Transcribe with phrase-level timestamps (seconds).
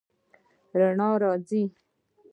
[0.79, 1.61] رڼا راځي